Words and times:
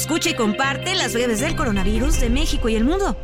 Escucha 0.00 0.30
y 0.30 0.34
comparte 0.34 0.94
las 0.94 1.12
breves 1.12 1.40
del 1.40 1.54
coronavirus 1.54 2.20
de 2.20 2.30
México 2.30 2.70
y 2.70 2.74
el 2.74 2.84
mundo. 2.84 3.18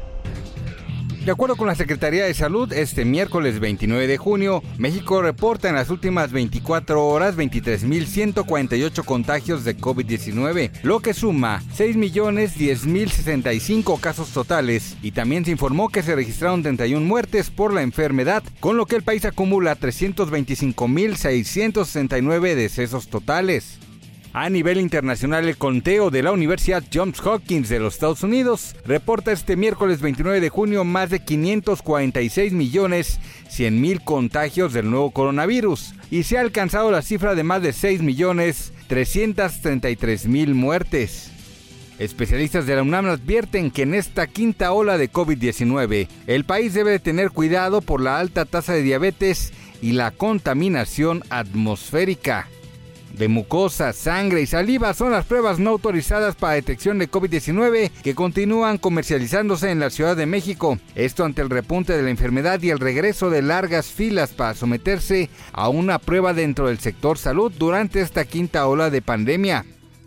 De 1.25 1.33
acuerdo 1.33 1.57
con 1.57 1.69
la 1.69 1.75
Secretaría 1.75 2.27
de 2.27 2.35
Salud, 2.35 2.71
este 2.71 3.07
miércoles 3.07 3.61
29 3.61 4.07
de 4.07 4.19
junio, 4.19 4.63
México 4.77 5.23
reporta 5.23 5.71
en 5.71 5.75
las 5.75 5.89
últimas 5.89 6.33
24 6.33 7.03
horas 7.03 7.35
23.148 7.35 9.05
contagios 9.07 9.65
de 9.65 9.79
COVID-19, 9.79 10.83
lo 10.83 11.01
que 11.01 11.15
suma 11.15 11.63
6.010.065 11.79 13.99
casos 13.99 14.33
totales 14.33 14.99
y 15.01 15.13
también 15.13 15.47
se 15.47 15.53
informó 15.53 15.89
que 15.89 16.03
se 16.03 16.15
registraron 16.15 16.63
31 16.63 17.07
muertes 17.07 17.49
por 17.49 17.73
la 17.73 17.81
enfermedad, 17.81 18.43
con 18.61 18.77
lo 18.77 18.85
que 18.85 18.97
el 18.97 19.03
país 19.03 19.25
acumula 19.25 19.79
325.669 19.79 22.55
decesos 22.55 23.09
totales. 23.09 23.79
A 24.39 24.51
nivel 24.51 24.79
internacional, 24.79 25.49
el 25.49 25.57
conteo 25.57 26.11
de 26.11 26.23
la 26.23 26.31
Universidad 26.31 26.85
Johns 26.93 27.25
Hopkins 27.25 27.71
de 27.71 27.79
los 27.79 27.95
Estados 27.95 28.23
Unidos 28.23 28.77
reporta 28.85 29.33
este 29.33 29.57
miércoles 29.57 30.03
29 30.03 30.43
de 30.43 30.51
junio 30.51 30.85
más 30.85 31.09
de 31.09 31.21
546 31.21 32.53
millones 32.53 33.19
100 33.49 33.81
mil 33.81 34.03
contagios 34.03 34.75
del 34.75 34.91
nuevo 34.91 35.11
coronavirus 35.11 35.95
y 36.11 36.25
se 36.25 36.37
ha 36.37 36.43
alcanzado 36.43 36.91
la 36.91 37.01
cifra 37.01 37.35
de 37.35 37.45
más 37.45 37.63
de 37.63 37.73
6 37.73 38.03
millones 38.03 38.75
333 38.89 40.27
mil 40.27 40.55
muertes. 40.55 41.31
Especialistas 41.99 42.67
de 42.67 42.77
la 42.77 42.83
UNAM 42.83 43.07
advierten 43.07 43.71
que 43.71 43.85
en 43.85 43.95
esta 43.95 44.27
quinta 44.27 44.73
ola 44.73 44.99
de 44.99 45.11
COVID-19 45.11 46.09
el 46.27 46.45
país 46.45 46.75
debe 46.75 46.99
tener 46.99 47.31
cuidado 47.31 47.81
por 47.81 48.03
la 48.03 48.19
alta 48.19 48.45
tasa 48.45 48.75
de 48.75 48.83
diabetes 48.83 49.55
y 49.81 49.93
la 49.93 50.11
contaminación 50.11 51.23
atmosférica 51.31 52.51
de 53.17 53.29
mucosa, 53.29 53.93
sangre 53.93 54.43
y 54.43 54.47
saliva 54.47 54.95
son 54.95 55.13
las 55.13 55.25
pruebas 55.25 55.59
no 55.59 55.71
autorizadas 55.71 56.37
para 56.37 56.55
detección 56.55 56.99
de 56.99 57.11
COVID-19 57.11 57.91
que 58.03 58.15
continúan 58.15 58.79
comercializándose 58.79 59.71
en 59.71 59.81
la 59.81 59.91
Ciudad 59.91 60.17
de 60.17 60.27
México. 60.27 60.79
Esto 60.95 61.25
ante 61.25 61.43
el 61.43 61.51
repunte 61.51 61.97
de 61.97 62.03
la 62.03 62.11
enfermedad 62.11 62.63
y 62.63 62.71
el 62.71 62.79
regreso 62.79 63.31
de 63.31 63.43
largas 63.43 63.87
filas 63.87 64.33
para 64.33 64.55
someterse 64.55 65.31
a 65.53 65.69
una 65.69 65.99
prueba 65.99 66.35
dentro 66.35 66.69
del 66.69 66.79
sector 66.79 67.19
salud 67.19 67.53
durante 67.57 68.01
esta 68.01 68.25
quinta 68.25 68.67
ola 68.67 68.91
de 68.91 69.03
pandemia. 69.03 69.65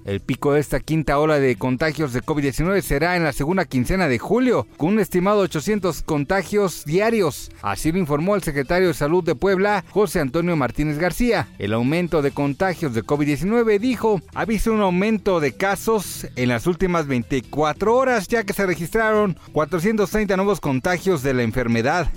El 0.10 0.22
pico 0.22 0.54
de 0.54 0.60
esta 0.60 0.80
quinta 0.80 1.20
ola 1.20 1.40
de 1.40 1.56
contagios 1.56 2.14
de 2.14 2.24
COVID-19 2.24 2.82
será 2.82 3.16
en 3.16 3.24
la 3.24 3.32
segunda 3.32 3.66
quincena 3.66 4.08
de 4.08 4.18
julio, 4.18 4.66
con 4.76 4.94
un 4.94 5.00
estimado 5.00 5.42
800 5.42 6.02
contagios 6.02 6.84
diarios. 6.84 7.52
Así 7.62 7.92
lo 7.92 8.00
informó 8.00 8.36
el 8.36 8.42
secretario 8.42 8.88
de 8.88 8.96
Salud 8.96 9.24
de 9.24 9.36
Puebla, 9.36 9.86
José 9.92 10.20
Antonio 10.20 10.56
Martínez 10.56 10.98
García. 10.98 11.48
El 11.60 11.74
aumento 11.74 12.24
de 12.24 12.32
contagios 12.32 12.96
de 12.96 13.04
COVID-19, 13.04 13.78
dijo, 13.78 14.20
ha 14.34 14.46
visto 14.46 14.74
un 14.74 14.82
aumento 14.82 15.40
de 15.40 15.56
casos 15.56 16.26
en 16.36 16.50
las 16.50 16.66
últimas 16.66 17.06
24 17.06 17.96
horas, 17.96 18.28
ya 18.28 18.44
que 18.44 18.54
se 18.54 18.66
registraron 18.66 19.38
430 19.52 20.36
nuevos 20.38 20.60
contagios 20.60 21.22
de 21.22 21.36
la 21.36 21.44
enfermedad. 21.44 22.12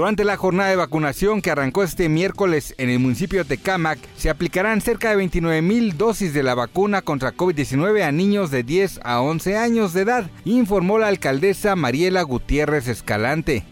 Durante 0.00 0.24
la 0.24 0.38
jornada 0.38 0.70
de 0.70 0.76
vacunación 0.76 1.42
que 1.42 1.50
arrancó 1.50 1.82
este 1.82 2.08
miércoles 2.08 2.74
en 2.78 2.88
el 2.88 3.00
municipio 3.00 3.40
de 3.40 3.56
Tecámac, 3.58 3.98
se 4.16 4.30
aplicarán 4.30 4.80
cerca 4.80 5.10
de 5.10 5.16
29 5.16 5.60
mil 5.60 5.98
dosis 5.98 6.32
de 6.32 6.42
la 6.42 6.54
vacuna 6.54 7.02
contra 7.02 7.34
COVID-19 7.34 8.02
a 8.02 8.10
niños 8.10 8.50
de 8.50 8.62
10 8.62 9.00
a 9.04 9.20
11 9.20 9.58
años 9.58 9.92
de 9.92 10.00
edad, 10.00 10.30
informó 10.46 10.98
la 10.98 11.08
alcaldesa 11.08 11.76
Mariela 11.76 12.22
Gutiérrez 12.22 12.88
Escalante. 12.88 13.62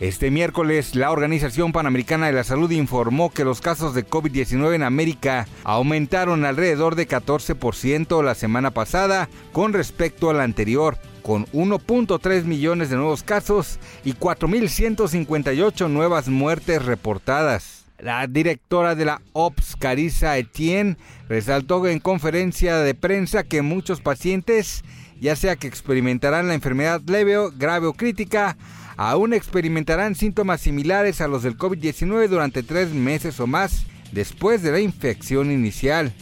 Este 0.00 0.32
miércoles, 0.32 0.96
la 0.96 1.12
Organización 1.12 1.70
Panamericana 1.70 2.26
de 2.26 2.32
la 2.32 2.42
Salud 2.42 2.70
informó 2.72 3.30
que 3.30 3.44
los 3.44 3.60
casos 3.60 3.94
de 3.94 4.04
COVID-19 4.04 4.74
en 4.74 4.82
América 4.82 5.46
aumentaron 5.62 6.44
alrededor 6.44 6.96
de 6.96 7.06
14% 7.06 8.24
la 8.24 8.34
semana 8.34 8.72
pasada 8.72 9.28
con 9.52 9.72
respecto 9.72 10.30
al 10.30 10.40
anterior, 10.40 10.98
con 11.26 11.46
1.3 11.46 12.44
millones 12.44 12.88
de 12.88 12.94
nuevos 12.94 13.24
casos 13.24 13.80
y 14.04 14.12
4.158 14.12 15.90
nuevas 15.90 16.28
muertes 16.28 16.84
reportadas. 16.84 17.86
La 17.98 18.28
directora 18.28 18.94
de 18.94 19.06
la 19.06 19.20
OPS, 19.32 19.74
Carissa 19.74 20.38
Etienne, 20.38 20.96
resaltó 21.28 21.84
en 21.88 21.98
conferencia 21.98 22.76
de 22.76 22.94
prensa 22.94 23.42
que 23.42 23.62
muchos 23.62 24.00
pacientes, 24.00 24.84
ya 25.20 25.34
sea 25.34 25.56
que 25.56 25.66
experimentarán 25.66 26.46
la 26.46 26.54
enfermedad 26.54 27.00
leve, 27.04 27.34
grave 27.56 27.88
o 27.88 27.94
crítica, 27.94 28.56
aún 28.96 29.34
experimentarán 29.34 30.14
síntomas 30.14 30.60
similares 30.60 31.20
a 31.20 31.26
los 31.26 31.42
del 31.42 31.58
COVID-19 31.58 32.28
durante 32.28 32.62
tres 32.62 32.92
meses 32.92 33.40
o 33.40 33.48
más 33.48 33.84
después 34.12 34.62
de 34.62 34.70
la 34.70 34.78
infección 34.78 35.50
inicial. 35.50 36.12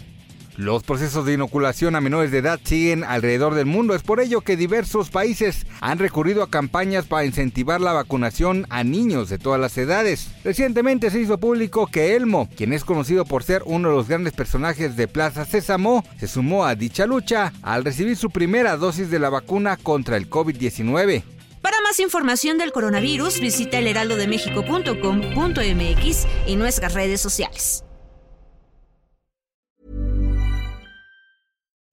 Los 0.56 0.84
procesos 0.84 1.26
de 1.26 1.32
inoculación 1.32 1.97
a 1.97 2.00
menores 2.00 2.31
de 2.31 2.38
edad 2.38 2.60
siguen 2.62 3.03
alrededor 3.03 3.54
del 3.54 3.66
mundo. 3.66 3.92
Es 3.94 4.03
por 4.03 4.20
ello 4.20 4.41
que 4.41 4.56
diversos 4.56 5.10
países 5.10 5.66
han 5.81 5.98
recurrido 5.98 6.44
a 6.44 6.50
campañas 6.50 7.06
para 7.06 7.25
incentivar 7.25 7.81
la 7.81 7.92
vacunación 7.92 8.65
a 8.70 8.84
niños 8.84 9.28
de 9.28 9.38
todas 9.38 9.60
las 9.60 9.76
edades. 9.78 10.28
Recientemente 10.44 11.10
se 11.10 11.19
hizo 11.19 11.38
público 11.38 11.88
que 11.88 12.15
Elmo, 12.15 12.48
quien 12.56 12.72
es 12.72 12.84
conocido 12.84 13.25
por 13.25 13.42
ser 13.42 13.62
uno 13.66 13.88
de 13.88 13.97
los 13.97 14.06
grandes 14.06 14.32
personajes 14.32 14.94
de 14.97 15.09
Plaza 15.09 15.44
Sésamo, 15.44 16.04
se 16.20 16.28
sumó 16.28 16.65
a 16.65 16.76
dicha 16.76 17.06
lucha 17.06 17.53
al 17.62 17.84
recibir 17.84 18.16
su 18.16 18.31
primera 18.31 18.76
dosis 18.76 19.10
de 19.10 19.19
la 19.19 19.31
vacuna 19.31 19.76
contra 19.76 20.16
el 20.16 20.31
COVID-19. 20.31 21.25
Para 21.62 21.81
más 21.81 21.98
información 21.98 22.59
del 22.59 22.71
coronavirus, 22.71 23.41
visita 23.41 23.78
elheraldodemexico.com.mx 23.78 26.26
y 26.47 26.54
nuestras 26.56 26.94
redes 26.94 27.21
sociales. 27.21 27.84